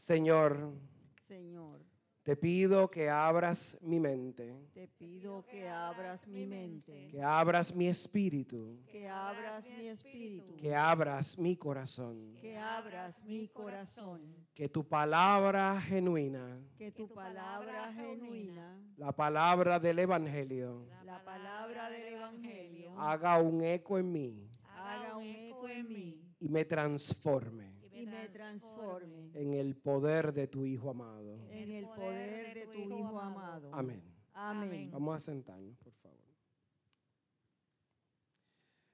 [0.00, 0.72] Señor,
[1.20, 1.84] Señor,
[2.22, 7.86] te pido que abras mi mente, te pido que abras mi mente, que abras mi
[7.86, 14.22] espíritu, que abras mi espíritu, que abras mi corazón, que abras mi corazón,
[14.54, 22.14] que tu palabra genuina, que tu palabra genuina, la palabra del Evangelio, la palabra del
[22.14, 24.50] Evangelio, haga un eco en mí.
[24.64, 26.34] Haga un eco en mí.
[26.40, 31.46] Y me transforme y me transforme en el poder de tu Hijo amado.
[31.50, 33.70] en el poder de tu Hijo amado.
[33.74, 34.02] Amén.
[34.32, 34.90] Amén.
[34.90, 36.18] Vamos a sentarnos, por favor.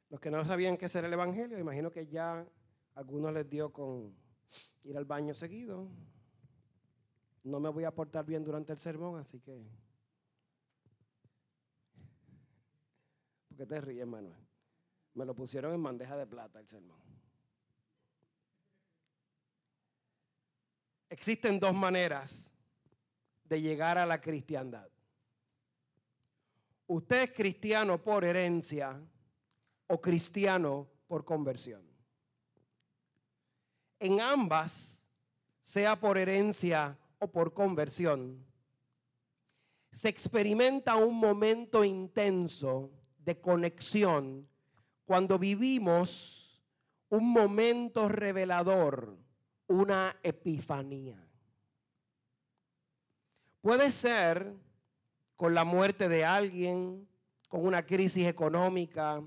[0.09, 2.47] Los que no sabían qué era el Evangelio, imagino que ya
[2.95, 4.14] algunos les dio con
[4.84, 5.88] ir al baño seguido.
[7.45, 9.64] No me voy a portar bien durante el sermón, así que...
[13.48, 14.47] ¿Por qué te ríes, Manuel?
[15.14, 17.05] Me lo pusieron en bandeja de plata el sermón.
[21.09, 22.52] Existen dos maneras
[23.45, 24.89] de llegar a la cristiandad.
[26.89, 29.00] Usted es cristiano por herencia
[29.89, 31.83] o cristiano por conversión.
[33.98, 35.08] En ambas,
[35.62, 38.45] sea por herencia o por conversión,
[39.91, 44.47] se experimenta un momento intenso de conexión
[45.05, 46.62] cuando vivimos
[47.08, 49.17] un momento revelador,
[49.69, 51.17] una epifanía.
[53.61, 54.55] Puede ser
[55.34, 57.08] con la muerte de alguien,
[57.48, 59.23] con una crisis económica,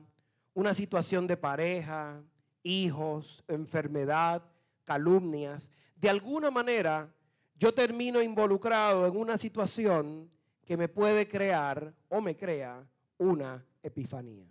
[0.54, 2.22] una situación de pareja,
[2.64, 4.44] hijos, enfermedad,
[4.84, 5.70] calumnias.
[5.96, 7.14] De alguna manera,
[7.56, 10.32] yo termino involucrado en una situación
[10.66, 12.88] que me puede crear o me crea
[13.18, 14.48] una epifanía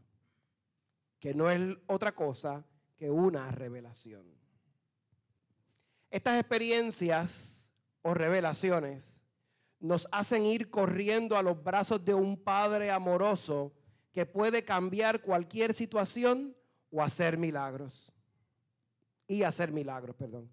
[1.19, 2.65] que no es otra cosa
[2.97, 4.23] que una revelación.
[6.11, 9.25] Estas experiencias o revelaciones
[9.81, 13.73] nos hacen ir corriendo a los brazos de un Padre amoroso
[14.13, 16.57] que puede cambiar cualquier situación
[16.91, 18.13] o hacer milagros.
[19.27, 20.51] Y hacer milagros, perdón.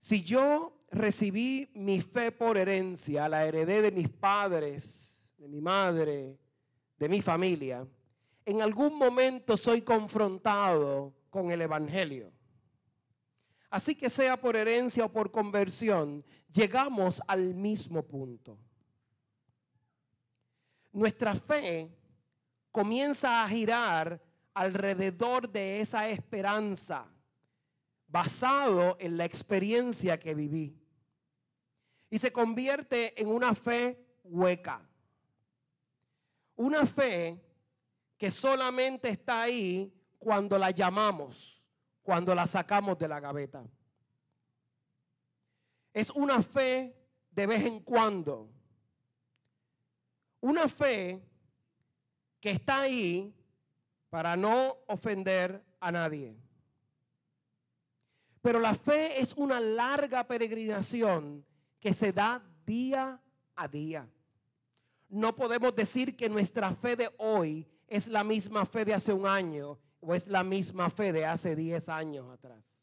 [0.00, 6.38] Si yo recibí mi fe por herencia, la heredé de mis padres, de mi madre,
[6.98, 7.86] de mi familia,
[8.46, 12.32] en algún momento soy confrontado con el Evangelio.
[13.74, 18.56] Así que sea por herencia o por conversión, llegamos al mismo punto.
[20.92, 21.90] Nuestra fe
[22.70, 24.22] comienza a girar
[24.54, 27.04] alrededor de esa esperanza
[28.06, 30.78] basado en la experiencia que viví.
[32.10, 34.88] Y se convierte en una fe hueca.
[36.54, 37.44] Una fe
[38.16, 41.53] que solamente está ahí cuando la llamamos,
[42.04, 43.64] cuando la sacamos de la gaveta.
[45.92, 46.94] Es una fe
[47.30, 48.50] de vez en cuando.
[50.40, 51.20] Una fe
[52.38, 53.34] que está ahí
[54.10, 56.36] para no ofender a nadie.
[58.42, 61.44] Pero la fe es una larga peregrinación
[61.80, 63.18] que se da día
[63.56, 64.06] a día.
[65.08, 69.26] No podemos decir que nuestra fe de hoy es la misma fe de hace un
[69.26, 72.82] año o es la misma fe de hace 10 años atrás.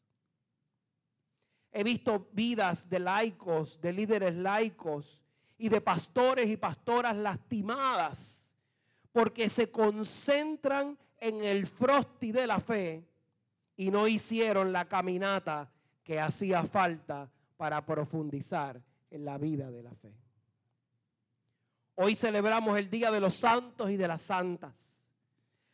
[1.70, 5.22] He visto vidas de laicos, de líderes laicos
[5.56, 8.56] y de pastores y pastoras lastimadas
[9.12, 13.06] porque se concentran en el frosti de la fe
[13.76, 15.70] y no hicieron la caminata
[16.02, 20.12] que hacía falta para profundizar en la vida de la fe.
[21.94, 25.01] Hoy celebramos el Día de los Santos y de las Santas.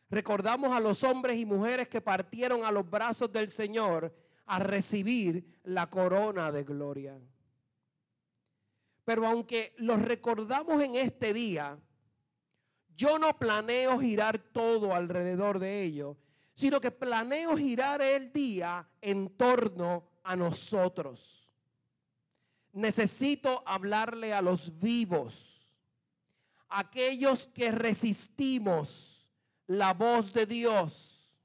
[0.09, 4.13] Recordamos a los hombres y mujeres que partieron a los brazos del Señor
[4.47, 7.19] a recibir la corona de gloria.
[9.05, 11.77] Pero aunque los recordamos en este día,
[12.95, 16.17] yo no planeo girar todo alrededor de ello,
[16.53, 21.53] sino que planeo girar el día en torno a nosotros.
[22.73, 25.71] Necesito hablarle a los vivos,
[26.67, 29.18] aquellos que resistimos
[29.69, 31.37] la voz de Dios.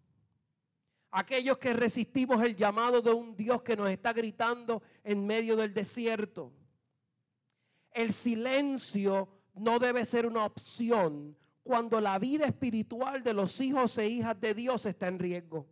[1.11, 5.73] Aquellos que resistimos el llamado de un Dios que nos está gritando en medio del
[5.73, 6.53] desierto.
[7.93, 14.09] El silencio no debe ser una opción cuando la vida espiritual de los hijos e
[14.09, 15.69] hijas de Dios está en riesgo.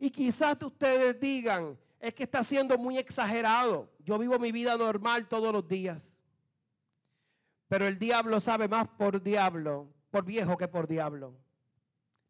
[0.00, 3.88] Y quizás ustedes digan, es que está siendo muy exagerado.
[4.00, 6.18] Yo vivo mi vida normal todos los días.
[7.68, 11.36] Pero el diablo sabe más por diablo, por viejo que por diablo.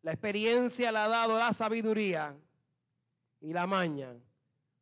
[0.02, 2.36] La experiencia le ha dado la sabiduría
[3.40, 4.16] y la maña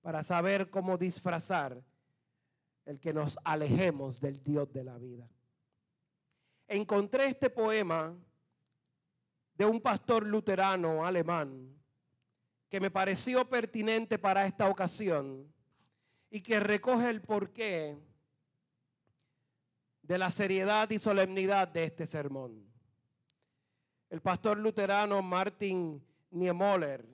[0.00, 1.82] para saber cómo disfrazar
[2.85, 5.29] el que nos alejemos del Dios de la vida.
[6.67, 8.17] Encontré este poema
[9.55, 11.75] de un pastor luterano alemán
[12.69, 15.53] que me pareció pertinente para esta ocasión
[16.31, 17.99] y que recoge el porqué
[20.03, 22.67] de la seriedad y solemnidad de este sermón.
[24.10, 27.05] El pastor luterano Martin Niemöller,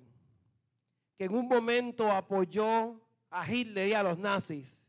[1.17, 3.00] que en un momento apoyó
[3.31, 4.85] a Hitler y a los nazis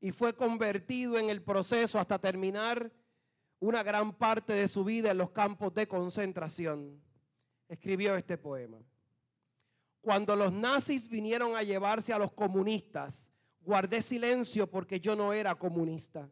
[0.00, 2.90] y fue convertido en el proceso hasta terminar
[3.60, 7.00] una gran parte de su vida en los campos de concentración,
[7.68, 8.78] escribió este poema.
[10.00, 13.30] Cuando los nazis vinieron a llevarse a los comunistas,
[13.60, 16.28] guardé silencio porque yo no era comunista.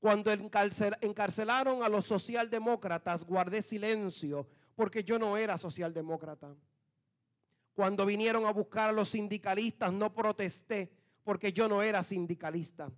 [0.00, 4.46] Cuando encarcelaron a los socialdemócratas, guardé silencio
[4.76, 6.54] porque yo no era socialdemócrata.
[7.74, 10.90] Cuando vinieron a buscar a los sindicalistas, no protesté
[11.24, 12.90] porque yo no era sindicalista.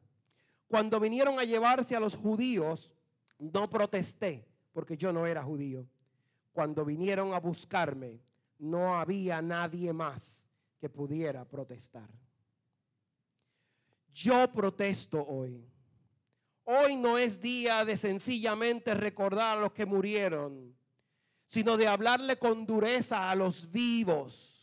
[0.69, 2.93] Cuando vinieron a llevarse a los judíos,
[3.39, 5.87] no protesté porque yo no era judío.
[6.53, 8.21] Cuando vinieron a buscarme,
[8.59, 10.49] no había nadie más
[10.79, 12.09] que pudiera protestar.
[14.13, 15.70] Yo protesto hoy.
[16.73, 20.73] Hoy no es día de sencillamente recordar a los que murieron,
[21.49, 24.61] sino de hablarle con dureza a los vivos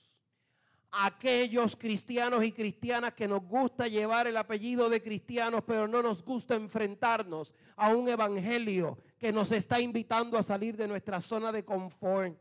[0.89, 6.23] aquellos cristianos y cristianas que nos gusta llevar el apellido de cristianos, pero no nos
[6.23, 11.65] gusta enfrentarnos a un evangelio que nos está invitando a salir de nuestra zona de
[11.65, 12.37] confort.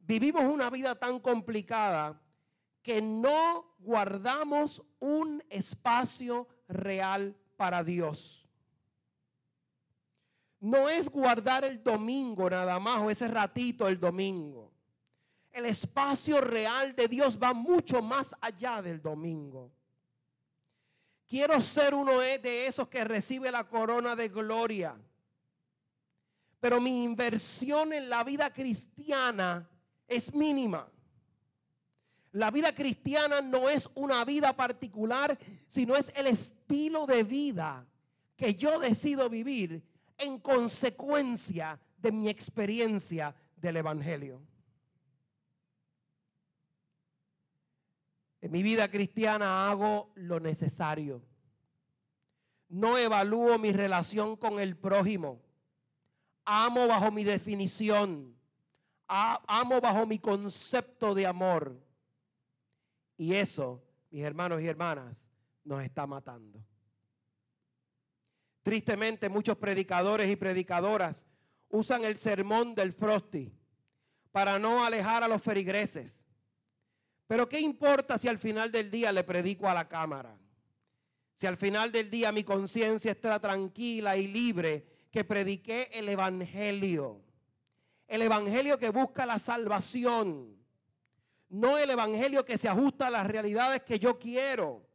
[0.00, 2.20] Vivimos una vida tan complicada
[2.82, 8.50] que no guardamos un espacio real para Dios.
[10.58, 14.72] No es guardar el domingo nada más o ese ratito el domingo.
[15.48, 19.70] El espacio real de Dios va mucho más allá del domingo.
[21.24, 25.00] Quiero ser uno de esos que recibe la corona de gloria.
[26.58, 29.70] Pero mi inversión en la vida cristiana
[30.08, 30.91] es mínima.
[32.32, 35.38] La vida cristiana no es una vida particular,
[35.68, 37.86] sino es el estilo de vida
[38.36, 39.82] que yo decido vivir
[40.16, 44.40] en consecuencia de mi experiencia del Evangelio.
[48.40, 51.22] En mi vida cristiana hago lo necesario.
[52.68, 55.40] No evalúo mi relación con el prójimo.
[56.46, 58.34] Amo bajo mi definición.
[59.06, 61.91] Amo bajo mi concepto de amor.
[63.16, 65.30] Y eso, mis hermanos y hermanas,
[65.64, 66.64] nos está matando.
[68.62, 71.26] Tristemente, muchos predicadores y predicadoras
[71.68, 73.52] usan el sermón del Frosty
[74.30, 76.22] para no alejar a los ferigreses
[77.32, 80.38] pero ¿qué importa si al final del día le predico a la cámara?
[81.32, 87.22] Si al final del día mi conciencia está tranquila y libre, que prediqué el Evangelio.
[88.06, 90.61] El Evangelio que busca la salvación.
[91.52, 94.88] No el Evangelio que se ajusta a las realidades que yo quiero,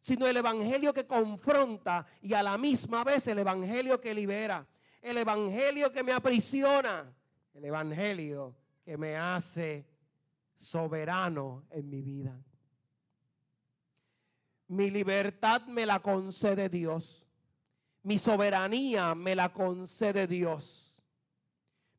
[0.00, 4.64] sino el Evangelio que confronta y a la misma vez el Evangelio que libera.
[5.02, 7.12] El Evangelio que me aprisiona.
[7.52, 9.88] El Evangelio que me hace
[10.54, 12.40] soberano en mi vida.
[14.68, 17.26] Mi libertad me la concede Dios.
[18.04, 20.94] Mi soberanía me la concede Dios.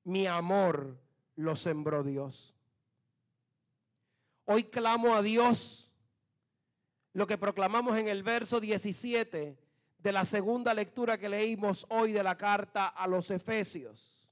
[0.06, 0.98] Mi amor
[1.36, 2.55] lo sembró Dios.
[4.46, 5.92] Hoy clamo a Dios
[7.14, 9.58] lo que proclamamos en el verso 17
[9.98, 14.24] de la segunda lectura que leímos hoy de la carta a los Efesios.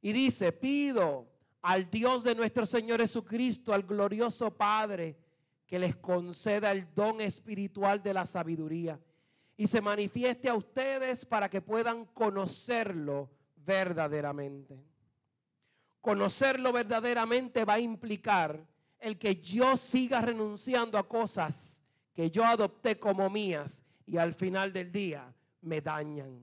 [0.00, 1.28] Y dice, pido
[1.60, 5.18] al Dios de nuestro Señor Jesucristo, al glorioso Padre,
[5.66, 8.98] que les conceda el don espiritual de la sabiduría
[9.58, 14.82] y se manifieste a ustedes para que puedan conocerlo verdaderamente.
[16.00, 18.64] Conocerlo verdaderamente va a implicar
[19.00, 24.72] el que yo siga renunciando a cosas que yo adopté como mías y al final
[24.72, 26.42] del día me dañan.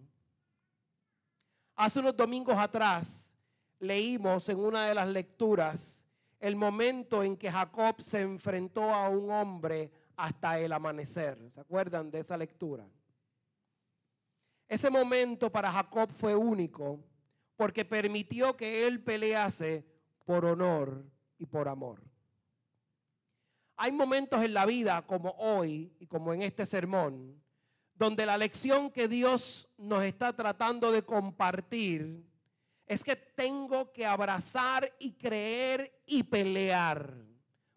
[1.75, 3.35] Hace unos domingos atrás
[3.79, 6.05] leímos en una de las lecturas
[6.39, 11.37] el momento en que Jacob se enfrentó a un hombre hasta el amanecer.
[11.51, 12.87] ¿Se acuerdan de esa lectura?
[14.67, 16.99] Ese momento para Jacob fue único
[17.55, 19.85] porque permitió que él pelease
[20.23, 21.03] por honor
[21.37, 22.01] y por amor.
[23.77, 27.41] Hay momentos en la vida como hoy y como en este sermón
[27.95, 32.25] donde la lección que Dios nos está tratando de compartir
[32.85, 37.15] es que tengo que abrazar y creer y pelear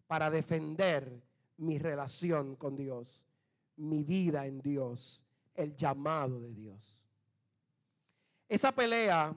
[0.07, 1.23] para defender
[1.57, 3.23] mi relación con Dios,
[3.77, 5.25] mi vida en Dios,
[5.55, 6.97] el llamado de Dios.
[8.47, 9.33] Esa pelea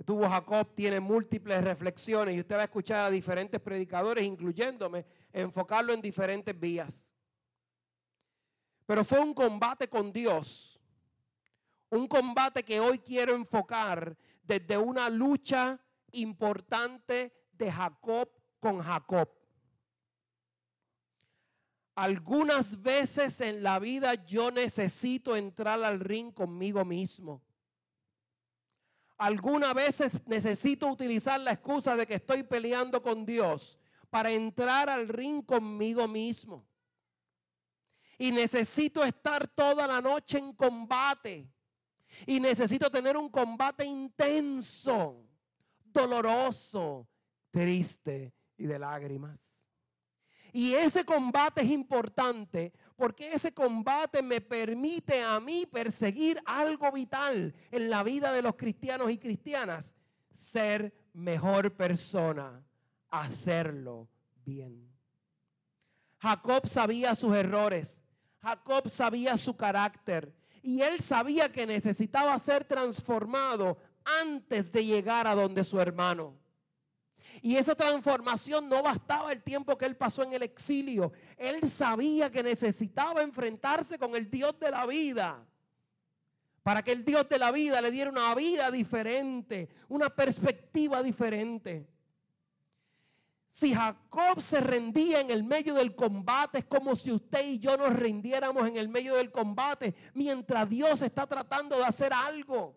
[0.00, 5.04] que tuvo Jacob tiene múltiples reflexiones y usted va a escuchar a diferentes predicadores, incluyéndome,
[5.30, 7.12] enfocarlo en diferentes vías.
[8.86, 10.80] Pero fue un combate con Dios,
[11.90, 15.78] un combate que hoy quiero enfocar desde una lucha
[16.12, 19.28] importante de Jacob con Jacob.
[21.94, 27.42] Algunas veces en la vida yo necesito entrar al ring conmigo mismo.
[29.20, 35.08] Algunas veces necesito utilizar la excusa de que estoy peleando con Dios para entrar al
[35.08, 36.66] ring conmigo mismo.
[38.16, 41.52] Y necesito estar toda la noche en combate.
[42.26, 45.28] Y necesito tener un combate intenso,
[45.84, 47.06] doloroso,
[47.50, 49.66] triste y de lágrimas.
[50.50, 57.54] Y ese combate es importante porque ese combate me permite a mí perseguir algo vital
[57.70, 59.96] en la vida de los cristianos y cristianas,
[60.34, 62.62] ser mejor persona,
[63.08, 64.06] hacerlo
[64.44, 64.86] bien.
[66.18, 68.02] Jacob sabía sus errores,
[68.42, 73.78] Jacob sabía su carácter y él sabía que necesitaba ser transformado
[74.20, 76.36] antes de llegar a donde su hermano.
[77.42, 81.12] Y esa transformación no bastaba el tiempo que él pasó en el exilio.
[81.36, 85.46] Él sabía que necesitaba enfrentarse con el Dios de la vida.
[86.62, 91.88] Para que el Dios de la vida le diera una vida diferente, una perspectiva diferente.
[93.48, 97.76] Si Jacob se rendía en el medio del combate, es como si usted y yo
[97.76, 102.76] nos rindiéramos en el medio del combate mientras Dios está tratando de hacer algo.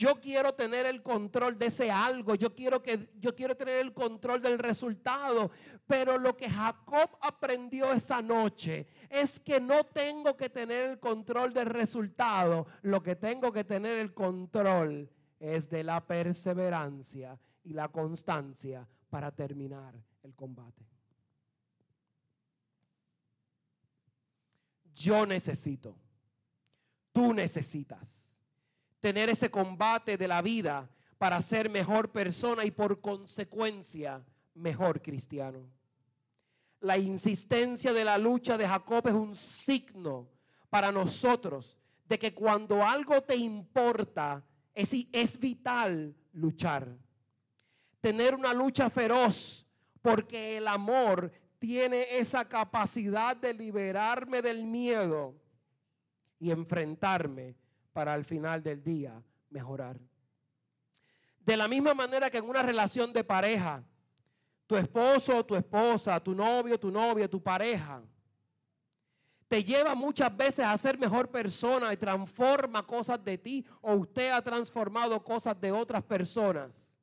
[0.00, 3.92] Yo quiero tener el control de ese algo, yo quiero que yo quiero tener el
[3.92, 5.50] control del resultado,
[5.86, 11.52] pero lo que Jacob aprendió esa noche es que no tengo que tener el control
[11.52, 17.88] del resultado, lo que tengo que tener el control es de la perseverancia y la
[17.88, 20.88] constancia para terminar el combate.
[24.94, 25.94] Yo necesito,
[27.12, 28.29] tú necesitas
[29.00, 30.88] tener ese combate de la vida
[31.18, 35.68] para ser mejor persona y por consecuencia mejor cristiano.
[36.80, 40.30] La insistencia de la lucha de Jacob es un signo
[40.70, 41.76] para nosotros
[42.06, 46.96] de que cuando algo te importa es, es vital luchar.
[48.00, 49.66] Tener una lucha feroz
[50.00, 55.34] porque el amor tiene esa capacidad de liberarme del miedo
[56.38, 57.59] y enfrentarme
[57.92, 59.98] para al final del día mejorar.
[61.40, 63.82] De la misma manera que en una relación de pareja,
[64.66, 68.02] tu esposo, tu esposa, tu novio, tu novia, tu pareja,
[69.48, 74.30] te lleva muchas veces a ser mejor persona y transforma cosas de ti o usted
[74.30, 76.94] ha transformado cosas de otras personas.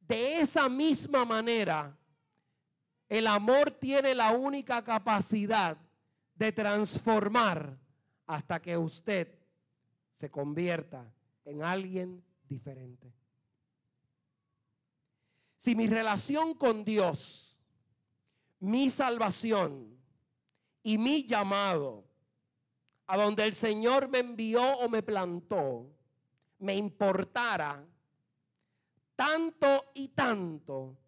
[0.00, 1.96] De esa misma manera,
[3.08, 5.78] el amor tiene la única capacidad
[6.34, 7.78] de transformar
[8.26, 9.37] hasta que usted
[10.18, 13.12] se convierta en alguien diferente.
[15.56, 17.56] Si mi relación con Dios,
[18.58, 19.96] mi salvación
[20.82, 22.04] y mi llamado,
[23.06, 25.88] a donde el Señor me envió o me plantó,
[26.58, 27.86] me importara
[29.14, 30.98] tanto y tanto,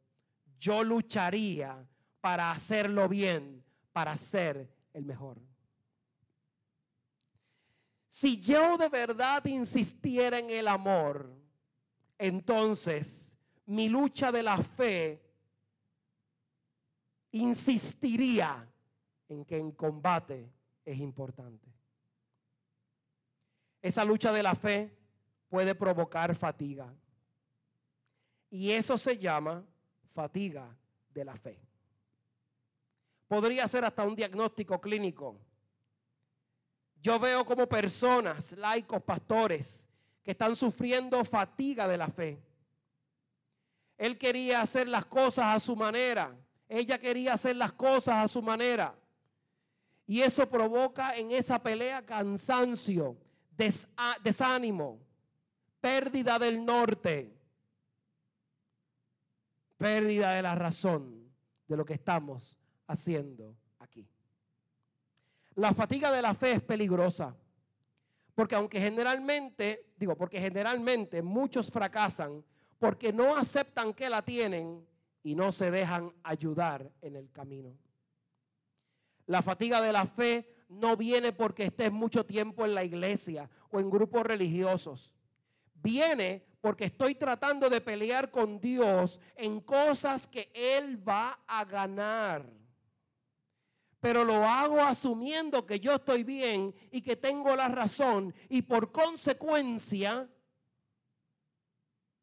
[0.58, 1.84] yo lucharía
[2.20, 5.49] para hacerlo bien, para ser el mejor.
[8.12, 11.32] Si yo de verdad insistiera en el amor,
[12.18, 13.36] entonces
[13.66, 15.22] mi lucha de la fe
[17.30, 18.68] insistiría
[19.28, 20.52] en que en combate
[20.84, 21.72] es importante.
[23.80, 24.92] Esa lucha de la fe
[25.48, 26.92] puede provocar fatiga.
[28.50, 29.64] Y eso se llama
[30.10, 30.76] fatiga
[31.10, 31.60] de la fe.
[33.28, 35.38] Podría ser hasta un diagnóstico clínico
[37.02, 39.88] yo veo como personas, laicos, pastores,
[40.22, 42.42] que están sufriendo fatiga de la fe.
[43.96, 46.36] Él quería hacer las cosas a su manera.
[46.68, 48.94] Ella quería hacer las cosas a su manera.
[50.06, 53.16] Y eso provoca en esa pelea cansancio,
[54.22, 55.00] desánimo,
[55.80, 57.34] pérdida del norte,
[59.76, 61.30] pérdida de la razón
[61.66, 63.54] de lo que estamos haciendo
[65.60, 67.36] la fatiga de la fe es peligrosa.
[68.34, 72.42] Porque aunque generalmente, digo, porque generalmente muchos fracasan
[72.78, 74.86] porque no aceptan que la tienen
[75.22, 77.76] y no se dejan ayudar en el camino.
[79.26, 83.80] La fatiga de la fe no viene porque estés mucho tiempo en la iglesia o
[83.80, 85.12] en grupos religiosos.
[85.74, 92.46] Viene porque estoy tratando de pelear con Dios en cosas que Él va a ganar.
[94.00, 98.90] Pero lo hago asumiendo que yo estoy bien y que tengo la razón y por
[98.90, 100.28] consecuencia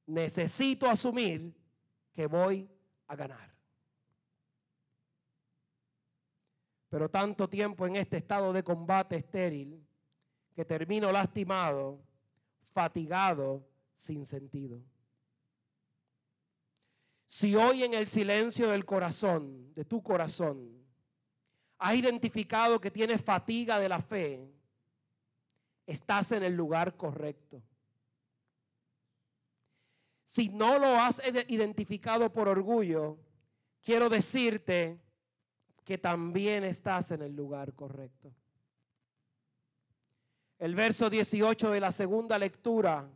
[0.07, 1.55] necesito asumir
[2.13, 2.67] que voy
[3.05, 3.55] a ganar.
[6.89, 9.85] Pero tanto tiempo en este estado de combate estéril
[10.55, 12.01] que termino lastimado,
[12.71, 14.81] fatigado, sin sentido.
[17.27, 20.86] Si hoy en el silencio del corazón, de tu corazón,
[21.79, 24.51] has identificado que tienes fatiga de la fe,
[25.85, 27.61] estás en el lugar correcto.
[30.23, 33.17] Si no lo has identificado por orgullo,
[33.81, 34.99] quiero decirte
[35.85, 38.33] que también estás en el lugar correcto.
[40.59, 43.09] El verso 18 de la segunda lectura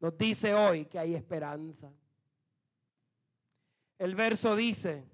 [0.00, 1.90] nos dice hoy que hay esperanza.
[3.98, 5.04] El verso dice,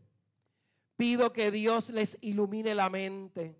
[0.97, 3.57] pido que Dios les ilumine la mente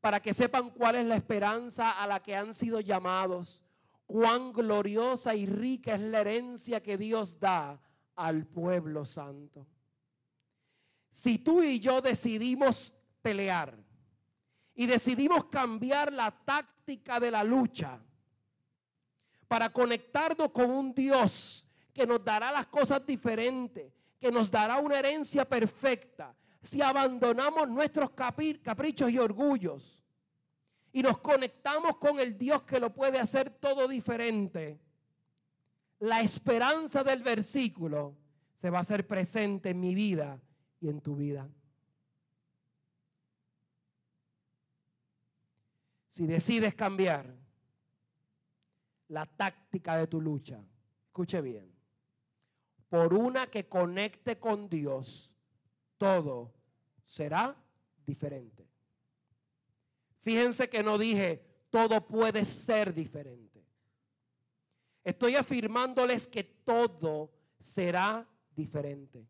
[0.00, 3.66] para que sepan cuál es la esperanza a la que han sido llamados
[4.06, 7.80] cuán gloriosa y rica es la herencia que Dios da
[8.14, 9.66] al pueblo santo.
[11.10, 13.76] Si tú y yo decidimos pelear
[14.74, 17.98] y decidimos cambiar la táctica de la lucha
[19.48, 24.98] para conectarnos con un Dios que nos dará las cosas diferentes, que nos dará una
[24.98, 26.34] herencia perfecta,
[26.66, 30.02] si abandonamos nuestros caprichos y orgullos,
[30.92, 34.80] y nos conectamos con el Dios que lo puede hacer todo diferente,
[36.00, 38.16] la esperanza del versículo
[38.54, 40.40] se va a hacer presente en mi vida
[40.80, 41.48] y en tu vida.
[46.08, 47.32] Si decides cambiar
[49.08, 50.64] la táctica de tu lucha,
[51.06, 51.70] escuche bien,
[52.88, 55.36] por una que conecte con Dios,
[55.98, 56.55] todo
[57.06, 57.56] será
[58.04, 58.68] diferente.
[60.18, 63.64] Fíjense que no dije, todo puede ser diferente.
[65.04, 69.26] Estoy afirmándoles que todo será diferente.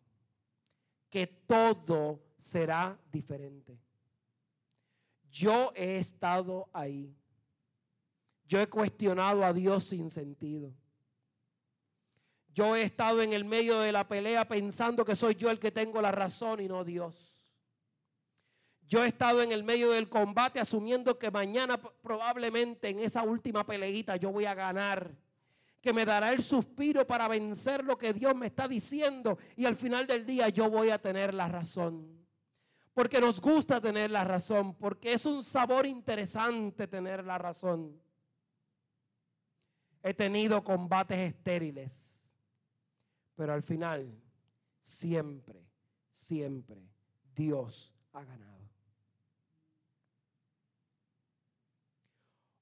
[1.10, 3.78] Que todo será diferente.
[5.30, 7.14] Yo he estado ahí.
[8.46, 10.72] Yo he cuestionado a Dios sin sentido.
[12.54, 15.70] Yo he estado en el medio de la pelea pensando que soy yo el que
[15.70, 17.35] tengo la razón y no Dios.
[18.88, 23.66] Yo he estado en el medio del combate asumiendo que mañana probablemente en esa última
[23.66, 25.12] peleita yo voy a ganar.
[25.80, 29.38] Que me dará el suspiro para vencer lo que Dios me está diciendo.
[29.56, 32.26] Y al final del día yo voy a tener la razón.
[32.92, 34.74] Porque nos gusta tener la razón.
[34.74, 38.00] Porque es un sabor interesante tener la razón.
[40.02, 42.36] He tenido combates estériles.
[43.34, 44.20] Pero al final,
[44.80, 45.68] siempre,
[46.10, 46.88] siempre,
[47.34, 48.65] Dios ha ganado.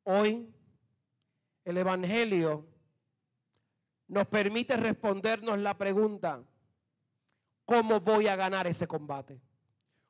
[0.05, 0.55] Hoy
[1.65, 2.67] el Evangelio
[4.07, 6.45] nos permite respondernos la pregunta,
[7.65, 9.41] ¿cómo voy a ganar ese combate?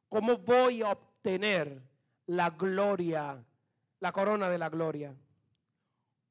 [0.08, 1.80] ¿Cómo voy a obtener
[2.26, 3.44] la gloria,
[4.00, 5.16] la corona de la gloria?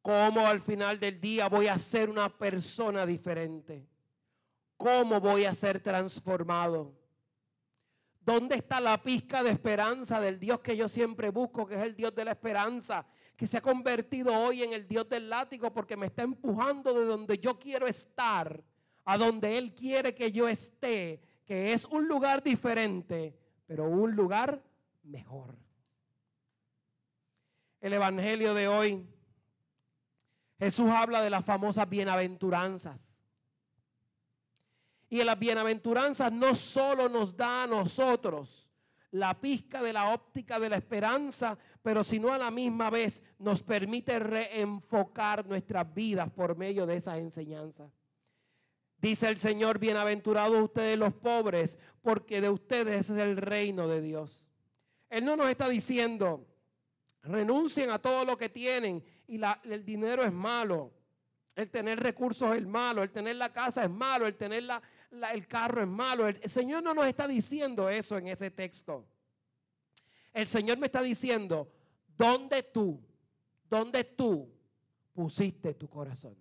[0.02, 3.88] ¿Cómo al final del día voy a ser una persona diferente?
[4.76, 6.94] ¿Cómo voy a ser transformado?
[8.20, 11.96] ¿Dónde está la pizca de esperanza del Dios que yo siempre busco, que es el
[11.96, 15.98] Dios de la esperanza, que se ha convertido hoy en el Dios del látigo porque
[15.98, 18.64] me está empujando de donde yo quiero estar
[19.06, 24.64] a donde Él quiere que yo esté, que es un lugar diferente, pero un lugar
[25.04, 25.56] mejor.
[27.82, 29.06] El Evangelio de hoy,
[30.58, 33.22] Jesús habla de las famosas bienaventuranzas.
[35.10, 38.73] Y en las bienaventuranzas no solo nos da a nosotros
[39.14, 43.62] la pizca de la óptica de la esperanza, pero sino a la misma vez nos
[43.62, 47.92] permite reenfocar nuestras vidas por medio de esas enseñanzas.
[48.98, 54.48] Dice el Señor, bienaventurados ustedes los pobres, porque de ustedes es el reino de Dios.
[55.12, 56.48] Él no nos está diciendo,
[57.22, 60.92] renuncien a todo lo que tienen y el dinero es malo.
[61.56, 64.82] El tener recursos es malo, el tener la casa es malo, el tener la,
[65.32, 66.28] el carro es malo.
[66.28, 69.06] El, Señor no nos está diciendo eso en ese texto.
[70.34, 71.72] El Señor me está diciendo,
[72.18, 73.00] ¿dónde tú,
[73.70, 74.52] dónde tú
[75.14, 76.36] pusiste tu corazón?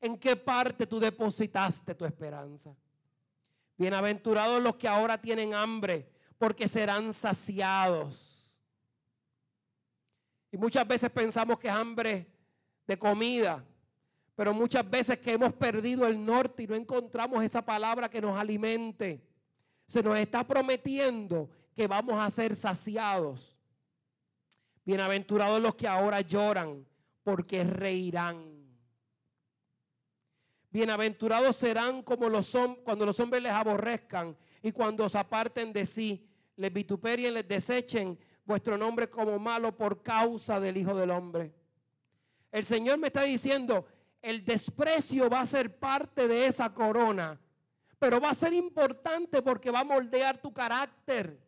[0.00, 2.74] ¿En qué parte tú depositaste tu esperanza?
[3.76, 8.50] Bienaventurados los que ahora tienen hambre, porque serán saciados.
[10.50, 12.26] Y muchas veces pensamos que es hambre
[12.86, 13.64] de comida,
[14.40, 18.40] pero muchas veces que hemos perdido el norte y no encontramos esa palabra que nos
[18.40, 19.22] alimente,
[19.86, 23.54] se nos está prometiendo que vamos a ser saciados.
[24.82, 26.86] Bienaventurados los que ahora lloran,
[27.22, 28.42] porque reirán.
[30.70, 36.26] Bienaventurados serán como los cuando los hombres les aborrezcan y cuando se aparten de sí,
[36.56, 41.52] les vituperien, les desechen vuestro nombre como malo por causa del Hijo del Hombre.
[42.50, 43.86] El Señor me está diciendo,
[44.22, 47.40] el desprecio va a ser parte de esa corona,
[47.98, 51.38] pero va a ser importante porque va a moldear tu carácter.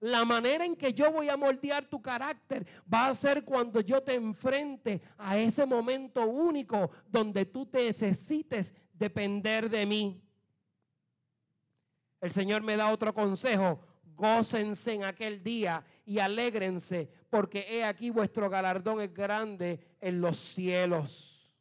[0.00, 4.02] La manera en que yo voy a moldear tu carácter va a ser cuando yo
[4.02, 10.22] te enfrente a ese momento único donde tú te necesites depender de mí.
[12.20, 13.80] El Señor me da otro consejo.
[14.20, 20.36] Gócense en aquel día y alégrense, porque he aquí vuestro galardón es grande en los
[20.36, 21.54] cielos.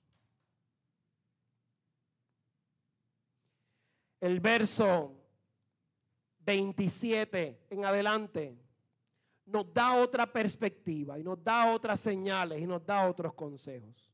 [4.19, 5.15] El verso
[6.39, 8.59] 27 en adelante
[9.45, 14.11] nos da otra perspectiva y nos da otras señales y nos da otros consejos.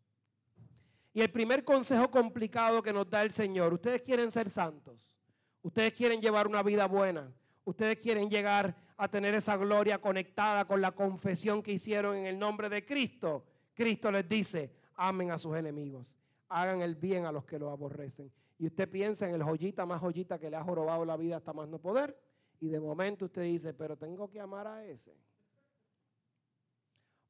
[1.13, 5.17] Y el primer consejo complicado que nos da el Señor, ustedes quieren ser santos.
[5.63, 7.33] Ustedes quieren llevar una vida buena.
[7.65, 12.39] Ustedes quieren llegar a tener esa gloria conectada con la confesión que hicieron en el
[12.39, 13.43] nombre de Cristo.
[13.73, 16.15] Cristo les dice, amen a sus enemigos.
[16.47, 18.31] Hagan el bien a los que lo aborrecen.
[18.57, 21.51] Y usted piensa en el joyita más joyita que le ha jorobado la vida hasta
[21.51, 22.17] más no poder.
[22.59, 25.17] Y de momento usted dice, pero tengo que amar a ese.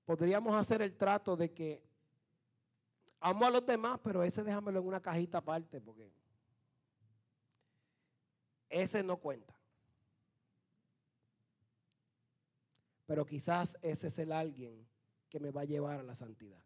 [0.05, 1.81] Podríamos hacer el trato de que
[3.19, 6.11] amo a los demás, pero ese déjamelo en una cajita aparte porque
[8.69, 9.54] ese no cuenta.
[13.05, 14.87] Pero quizás ese es el alguien
[15.29, 16.61] que me va a llevar a la santidad.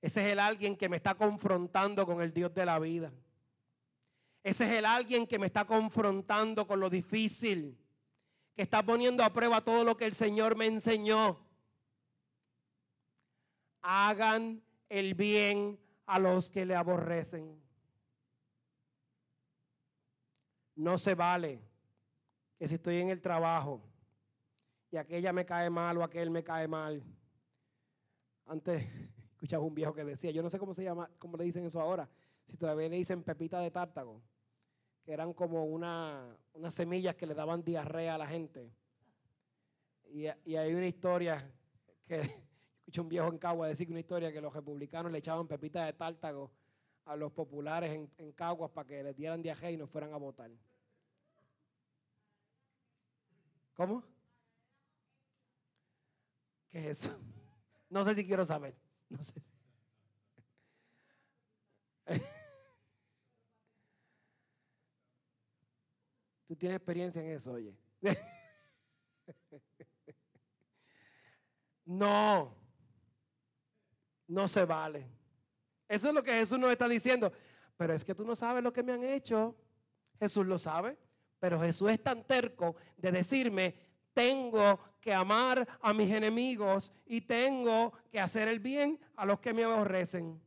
[0.00, 3.12] Ese es el alguien que me está confrontando con el Dios de la vida.
[4.42, 7.78] Ese es el alguien que me está confrontando con lo difícil,
[8.54, 11.38] que está poniendo a prueba todo lo que el Señor me enseñó.
[13.82, 17.62] Hagan el bien a los que le aborrecen.
[20.74, 21.71] No se vale
[22.62, 23.82] que si estoy en el trabajo
[24.88, 27.02] y aquella me cae mal o aquel me cae mal.
[28.46, 28.86] Antes
[29.32, 31.80] escuchaba un viejo que decía, yo no sé cómo se llama, cómo le dicen eso
[31.80, 32.08] ahora,
[32.46, 34.22] si todavía le dicen pepita de tártago,
[35.02, 38.72] que eran como una, unas semillas que le daban diarrea a la gente.
[40.04, 41.44] Y, y hay una historia
[42.06, 42.20] que
[42.78, 45.94] escuché un viejo en Cagua decir una historia que los republicanos le echaban pepita de
[45.94, 46.52] tártago
[47.06, 50.52] a los populares en, Caguas para que les dieran diarrea y no fueran a votar.
[53.74, 54.04] ¿Cómo?
[56.68, 57.18] ¿Qué es eso?
[57.90, 58.74] No sé si quiero saber.
[59.08, 59.52] No sé si.
[66.46, 67.74] Tú tienes experiencia en eso, oye.
[71.84, 72.54] No,
[74.28, 75.10] no se vale.
[75.88, 77.32] Eso es lo que Jesús nos está diciendo.
[77.76, 79.56] Pero es que tú no sabes lo que me han hecho.
[80.18, 80.96] Jesús lo sabe.
[81.42, 83.74] Pero Jesús es tan terco de decirme,
[84.14, 89.52] tengo que amar a mis enemigos y tengo que hacer el bien a los que
[89.52, 90.40] me aborrecen.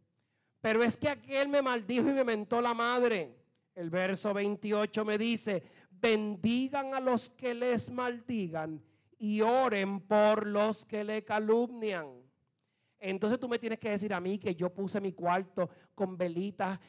[0.62, 3.36] Pero es que aquel me maldijo y me mentó la madre.
[3.76, 8.82] El verso 28 me dice, bendigan a los que les maldigan
[9.20, 12.25] y oren por los que le calumnian.
[13.08, 16.80] Entonces tú me tienes que decir a mí que yo puse mi cuarto con velitas,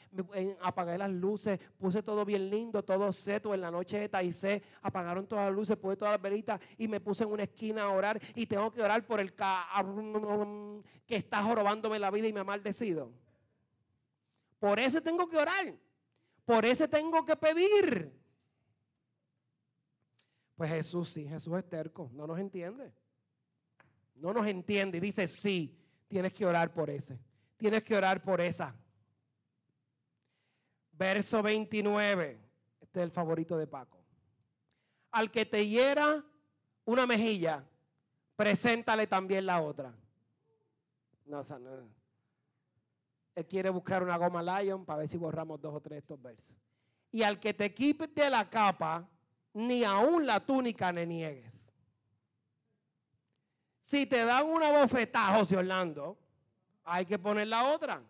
[0.63, 5.27] apagué las luces, puse todo bien lindo, todo seto en la noche de Taizé, apagaron
[5.27, 8.19] todas las luces, puse todas las velitas y me puse en una esquina a orar
[8.35, 13.13] y tengo que orar por el que está jorobándome la vida y me ha maldecido.
[14.59, 15.75] Por ese tengo que orar,
[16.47, 18.11] por ese tengo que pedir.
[20.57, 22.91] Pues Jesús sí, Jesús es terco, no nos entiende.
[24.15, 27.19] No nos entiende y dice sí Tienes que orar por ese.
[27.57, 28.75] Tienes que orar por esa.
[30.93, 32.39] Verso 29.
[32.81, 33.99] Este es el favorito de Paco.
[35.13, 36.25] Al que te hiera
[36.85, 37.65] una mejilla,
[38.37, 39.93] preséntale también la otra.
[41.27, 41.71] No, o sea, no.
[43.35, 46.23] Él quiere buscar una goma Lion para ver si borramos dos o tres de estos
[46.23, 46.57] versos.
[47.11, 49.09] Y al que te quite la capa,
[49.53, 51.66] ni aún la túnica le niegues.
[53.87, 56.19] Si te dan una bofetada, José Orlando,
[56.83, 58.03] hay que poner la otra.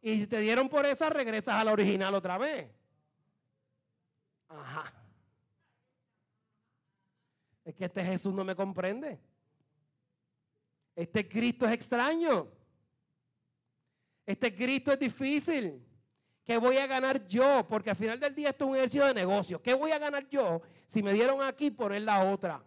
[0.00, 2.70] Y si te dieron por esa, regresas a la original otra vez.
[4.46, 4.94] Ajá.
[7.64, 9.18] Es que este Jesús no me comprende.
[10.94, 12.46] Este Cristo es extraño.
[14.24, 15.84] Este Cristo es difícil.
[16.44, 17.66] ¿Qué voy a ganar yo?
[17.68, 19.60] Porque al final del día esto es un ejercicio de negocio.
[19.60, 22.62] ¿Qué voy a ganar yo si me dieron aquí poner la otra?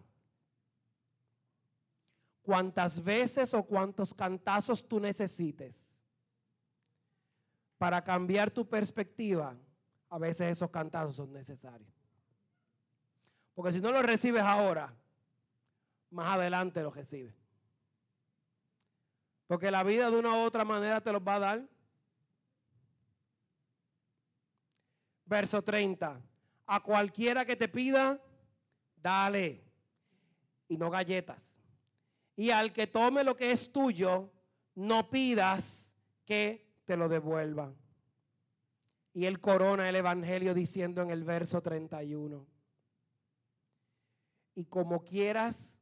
[2.50, 5.96] Cuántas veces o cuántos cantazos tú necesites
[7.78, 9.56] para cambiar tu perspectiva,
[10.08, 11.88] a veces esos cantazos son necesarios.
[13.54, 14.92] Porque si no los recibes ahora,
[16.10, 17.36] más adelante los recibes.
[19.46, 21.68] Porque la vida de una u otra manera te los va a dar.
[25.24, 26.20] Verso 30.
[26.66, 28.20] A cualquiera que te pida,
[28.96, 29.62] dale.
[30.66, 31.59] Y no galletas.
[32.36, 34.30] Y al que tome lo que es tuyo,
[34.74, 37.76] no pidas que te lo devuelvan.
[39.12, 42.46] Y él corona el Evangelio diciendo en el verso 31.
[44.54, 45.80] Y como quieras,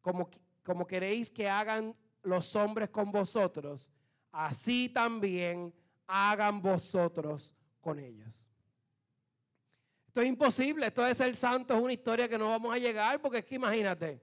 [0.00, 0.28] como,
[0.62, 3.90] como queréis que hagan los hombres con vosotros,
[4.32, 5.72] así también
[6.06, 8.50] hagan vosotros con ellos.
[10.06, 13.20] Esto es imposible, esto de ser santo es una historia que no vamos a llegar
[13.20, 14.22] porque es que imagínate,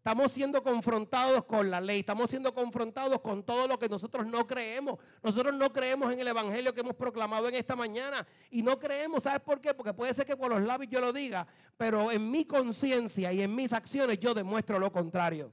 [0.00, 4.46] Estamos siendo confrontados con la ley, estamos siendo confrontados con todo lo que nosotros no
[4.46, 4.98] creemos.
[5.22, 9.24] Nosotros no creemos en el Evangelio que hemos proclamado en esta mañana y no creemos,
[9.24, 9.74] ¿sabes por qué?
[9.74, 13.42] Porque puede ser que por los labios yo lo diga, pero en mi conciencia y
[13.42, 15.52] en mis acciones yo demuestro lo contrario.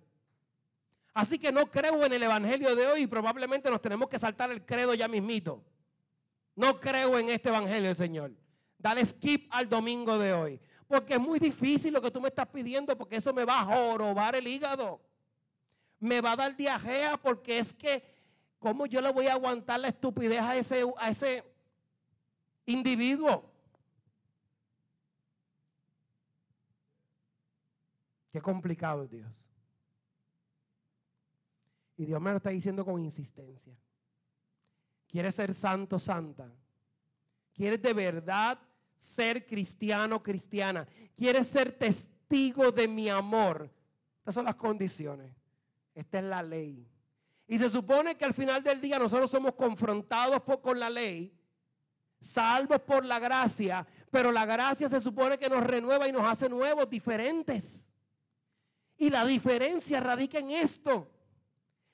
[1.13, 4.49] Así que no creo en el Evangelio de hoy y probablemente nos tenemos que saltar
[4.49, 5.61] el credo ya mismito.
[6.55, 8.31] No creo en este Evangelio, Señor.
[8.77, 10.61] Dale skip al domingo de hoy.
[10.87, 13.65] Porque es muy difícil lo que tú me estás pidiendo, porque eso me va a
[13.65, 15.01] jorobar el hígado.
[15.99, 18.03] Me va a dar diarrea, porque es que,
[18.57, 21.43] ¿cómo yo le voy a aguantar la estupidez a ese,
[22.65, 23.51] individuo?
[28.31, 29.49] Qué complicado es Dios.
[31.97, 33.75] Y Dios me lo está diciendo con insistencia.
[35.07, 36.53] ¿Quieres ser santo, santa?
[37.53, 38.59] ¿Quieres de verdad
[38.97, 40.87] ser cristiano, cristiana.
[41.15, 43.71] Quieres ser testigo de mi amor.
[44.19, 45.31] Estas son las condiciones.
[45.93, 46.87] Esta es la ley.
[47.47, 51.33] Y se supone que al final del día nosotros somos confrontados con la ley,
[52.19, 56.49] salvos por la gracia, pero la gracia se supone que nos renueva y nos hace
[56.49, 57.89] nuevos, diferentes.
[58.97, 61.09] Y la diferencia radica en esto,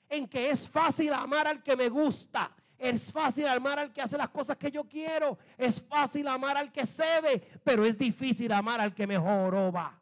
[0.08, 4.18] en que es fácil amar al que me gusta es fácil amar al que hace
[4.18, 5.38] las cosas que yo quiero.
[5.56, 9.98] Es fácil amar al que cede, pero es difícil amar al que me joroba.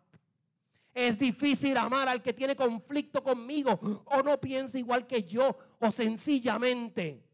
[0.93, 5.93] Es difícil amar al que tiene conflicto conmigo o no piensa igual que yo o
[5.93, 7.25] sencillamente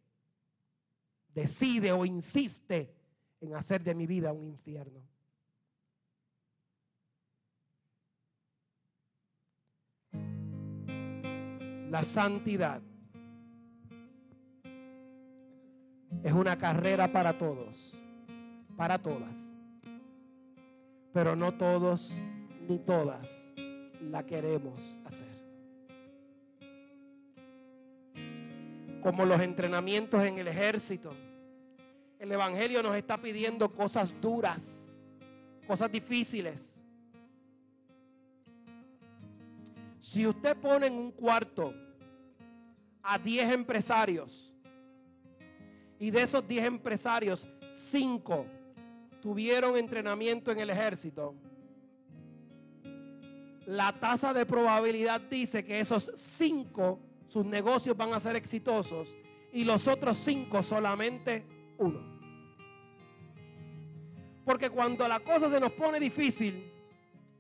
[1.32, 2.94] decide o insiste
[3.40, 5.02] en hacer de mi vida un infierno.
[11.90, 12.82] La santidad
[16.22, 17.92] Es una carrera para todos,
[18.76, 19.56] para todas.
[21.12, 22.14] Pero no todos
[22.68, 23.54] ni todas
[24.00, 25.28] la queremos hacer.
[29.02, 31.14] Como los entrenamientos en el ejército.
[32.18, 34.88] El Evangelio nos está pidiendo cosas duras,
[35.68, 36.84] cosas difíciles.
[40.00, 41.72] Si usted pone en un cuarto
[43.02, 44.57] a 10 empresarios,
[45.98, 48.46] y de esos 10 empresarios, 5
[49.20, 51.34] tuvieron entrenamiento en el ejército.
[53.66, 59.14] La tasa de probabilidad dice que esos 5, sus negocios van a ser exitosos
[59.52, 61.44] y los otros 5 solamente
[61.78, 62.18] uno.
[64.44, 66.72] Porque cuando la cosa se nos pone difícil,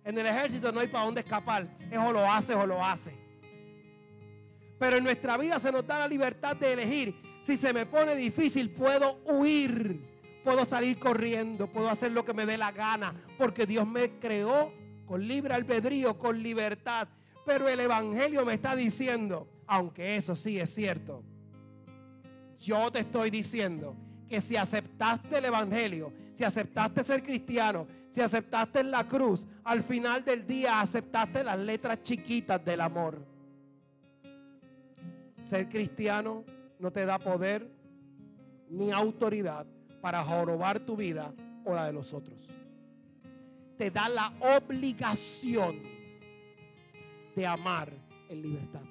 [0.04, 1.66] en el ejército no hay para dónde escapar.
[1.90, 3.16] Es o lo hace o lo hace.
[4.78, 7.14] Pero en nuestra vida se nos da la libertad de elegir.
[7.48, 9.98] Si se me pone difícil, puedo huir,
[10.44, 14.70] puedo salir corriendo, puedo hacer lo que me dé la gana, porque Dios me creó
[15.06, 17.08] con libre albedrío, con libertad.
[17.46, 21.22] Pero el Evangelio me está diciendo, aunque eso sí es cierto,
[22.58, 23.96] yo te estoy diciendo
[24.28, 30.22] que si aceptaste el Evangelio, si aceptaste ser cristiano, si aceptaste la cruz, al final
[30.22, 33.24] del día aceptaste las letras chiquitas del amor.
[35.40, 36.44] Ser cristiano
[36.78, 37.70] no te da poder
[38.68, 39.66] ni autoridad
[40.00, 41.32] para jorobar tu vida
[41.64, 42.48] o la de los otros.
[43.76, 45.80] Te da la obligación
[47.34, 47.92] de amar
[48.28, 48.82] en libertad.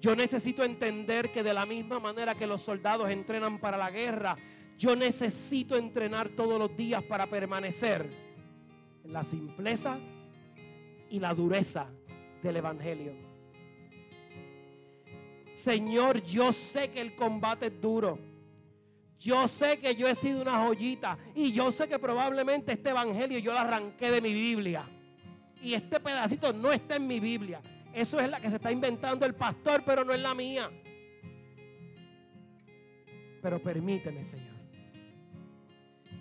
[0.00, 4.36] Yo necesito entender que de la misma manera que los soldados entrenan para la guerra,
[4.78, 8.08] Yo necesito entrenar todos los días para permanecer
[9.04, 9.98] en la simpleza
[11.10, 11.90] y la dureza
[12.44, 13.27] del Evangelio.
[15.58, 18.16] Señor, yo sé que el combate es duro.
[19.18, 23.40] Yo sé que yo he sido una joyita y yo sé que probablemente este evangelio
[23.40, 24.88] yo lo arranqué de mi Biblia.
[25.60, 27.60] Y este pedacito no está en mi Biblia.
[27.92, 30.70] Eso es la que se está inventando el pastor, pero no es la mía.
[33.42, 34.54] Pero permíteme, Señor.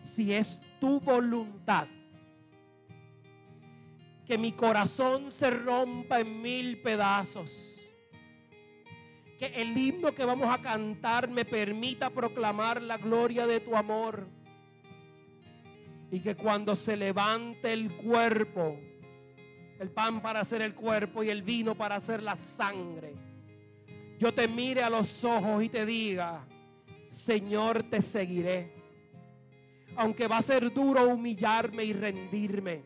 [0.02, 1.88] Si es tu voluntad
[4.26, 7.77] que mi corazón se rompa en mil pedazos
[9.38, 14.28] que el himno que vamos a cantar me permita proclamar la gloria de tu amor.
[16.10, 18.80] Y que cuando se levante el cuerpo,
[19.80, 23.14] el pan para hacer el cuerpo y el vino para hacer la sangre,
[24.18, 26.44] yo te mire a los ojos y te diga,
[27.10, 28.74] Señor, te seguiré.
[29.96, 32.84] Aunque va a ser duro humillarme y rendirme.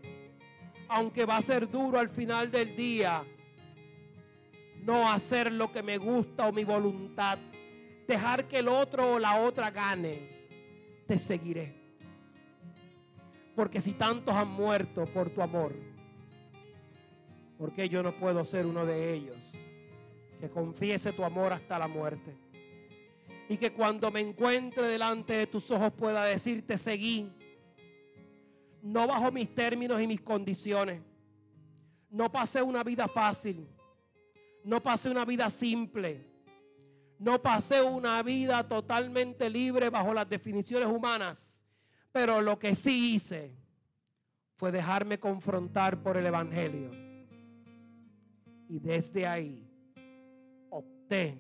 [0.90, 3.24] Aunque va a ser duro al final del día
[4.82, 7.38] no hacer lo que me gusta o mi voluntad,
[8.08, 10.30] dejar que el otro o la otra gane,
[11.08, 11.76] te seguiré.
[13.56, 15.76] Porque si tantos han muerto por tu amor,
[17.58, 19.38] ¿por qué yo no puedo ser uno de ellos
[20.40, 22.36] que confiese tu amor hasta la muerte?
[23.50, 27.30] Y que cuando me encuentre delante de tus ojos pueda decirte, seguí,
[28.82, 31.02] no bajo mis términos y mis condiciones.
[32.10, 33.68] No pasé una vida fácil
[34.64, 36.30] no pasé una vida simple.
[37.20, 41.68] No pasé una vida totalmente libre bajo las definiciones humanas.
[42.12, 43.56] Pero lo que sí hice
[44.56, 46.92] fue dejarme confrontar por el Evangelio.
[48.68, 49.68] Y desde ahí
[50.70, 51.40] opté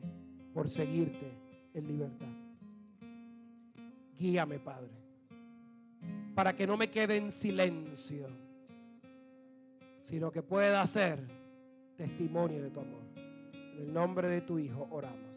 [0.54, 1.32] por seguirte
[1.74, 2.28] en libertad.
[4.18, 4.92] Guíame, Padre,
[6.36, 8.28] para que no me quede en silencio,
[10.00, 11.20] sino que pueda ser
[11.96, 13.11] testimonio de tu amor.
[13.74, 15.31] En el nombre de tu Hijo oramos.